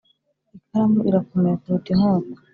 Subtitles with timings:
[0.57, 2.31] ikaramu irakomeye kuruta inkota-